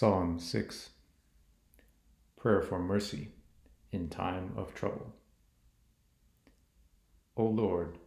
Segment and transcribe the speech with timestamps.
[0.00, 0.88] Psalm 6
[2.38, 3.28] Prayer for Mercy
[3.92, 5.12] in Time of Trouble.
[7.36, 7.98] O Lord,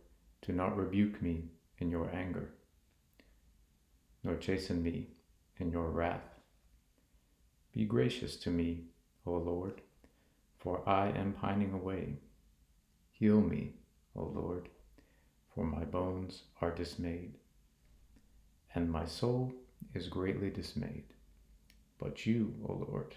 [0.41, 2.49] do not rebuke me in your anger,
[4.23, 5.09] nor chasten me
[5.59, 6.39] in your wrath.
[7.71, 8.85] Be gracious to me,
[9.27, 9.79] O Lord,
[10.57, 12.15] for I am pining away.
[13.11, 13.75] Heal me,
[14.15, 14.67] O Lord,
[15.53, 17.37] for my bones are dismayed,
[18.73, 19.53] and my soul
[19.93, 21.13] is greatly dismayed.
[21.99, 23.15] But you, O Lord,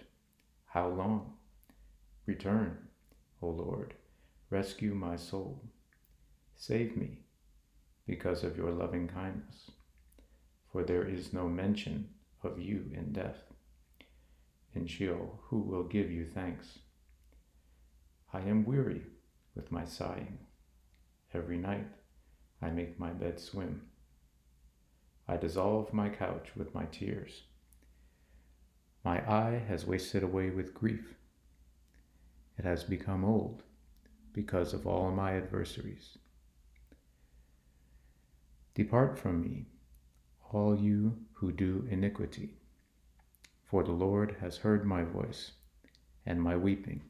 [0.67, 1.35] how long?
[2.27, 2.77] Return,
[3.41, 3.95] O Lord,
[4.51, 5.63] rescue my soul.
[6.57, 7.19] Save me
[8.07, 9.71] because of your loving kindness,
[10.71, 12.09] for there is no mention
[12.43, 13.53] of you in death.
[14.75, 16.79] In Sheol, who will give you thanks?
[18.33, 19.03] I am weary
[19.55, 20.39] with my sighing.
[21.33, 21.87] Every night
[22.61, 23.83] I make my bed swim.
[25.29, 27.43] I dissolve my couch with my tears.
[29.07, 31.15] My eye has wasted away with grief.
[32.59, 33.63] It has become old
[34.33, 36.19] because of all my adversaries.
[38.75, 39.67] Depart from me,
[40.51, 42.55] all you who do iniquity,
[43.63, 45.53] for the Lord has heard my voice
[46.27, 47.03] and my weeping.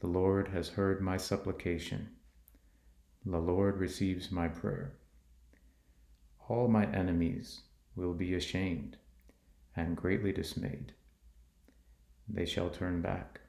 [0.00, 2.08] The Lord has heard my supplication.
[3.26, 4.94] The Lord receives my prayer.
[6.48, 7.60] All my enemies
[7.94, 8.96] will be ashamed
[9.76, 10.92] and greatly dismayed.
[12.28, 13.40] They shall turn back.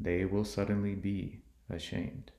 [0.00, 2.32] They will suddenly be ashamed.